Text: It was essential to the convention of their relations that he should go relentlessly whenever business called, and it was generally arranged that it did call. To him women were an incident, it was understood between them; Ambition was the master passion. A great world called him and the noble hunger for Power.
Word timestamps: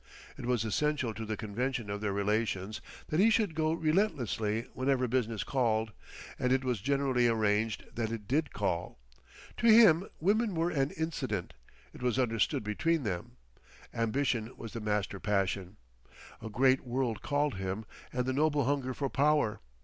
It 0.35 0.47
was 0.47 0.65
essential 0.65 1.13
to 1.13 1.25
the 1.27 1.37
convention 1.37 1.91
of 1.91 2.01
their 2.01 2.11
relations 2.11 2.81
that 3.09 3.19
he 3.19 3.29
should 3.29 3.53
go 3.53 3.71
relentlessly 3.71 4.65
whenever 4.73 5.07
business 5.07 5.43
called, 5.43 5.91
and 6.39 6.51
it 6.51 6.63
was 6.63 6.81
generally 6.81 7.27
arranged 7.27 7.85
that 7.93 8.11
it 8.11 8.27
did 8.27 8.51
call. 8.51 8.97
To 9.57 9.67
him 9.67 10.07
women 10.19 10.55
were 10.55 10.71
an 10.71 10.89
incident, 10.89 11.53
it 11.93 12.01
was 12.01 12.17
understood 12.17 12.63
between 12.63 13.03
them; 13.03 13.33
Ambition 13.93 14.51
was 14.57 14.73
the 14.73 14.81
master 14.81 15.19
passion. 15.19 15.77
A 16.41 16.49
great 16.49 16.81
world 16.83 17.21
called 17.21 17.57
him 17.59 17.85
and 18.11 18.25
the 18.25 18.33
noble 18.33 18.63
hunger 18.63 18.95
for 18.95 19.07
Power. 19.07 19.59